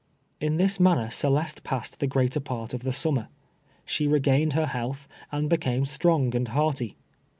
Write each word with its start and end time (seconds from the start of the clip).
In 0.39 0.57
this 0.57 0.79
manner 0.79 1.11
Celeste 1.11 1.63
passed 1.63 1.99
the 1.99 2.07
greater 2.07 2.39
part 2.39 2.73
of 2.73 2.79
the 2.81 2.91
summer. 2.91 3.27
She 3.85 4.07
regained 4.07 4.53
her 4.53 4.65
health, 4.65 5.07
and 5.31 5.47
became 5.47 5.85
strong 5.85 6.35
and 6.35 6.47
hearty. 6.47 6.97